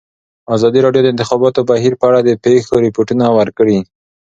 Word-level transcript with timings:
ازادي 0.55 0.79
راډیو 0.85 1.01
د 1.03 1.05
د 1.07 1.11
انتخاباتو 1.13 1.67
بهیر 1.69 1.93
په 1.99 2.05
اړه 2.09 2.19
د 2.23 2.29
پېښو 2.45 2.73
رپوټونه 2.85 3.25
ورکړي. 3.37 3.79